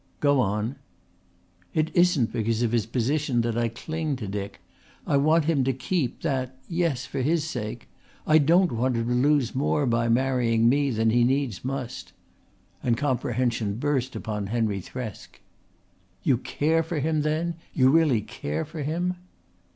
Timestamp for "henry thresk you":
14.47-16.39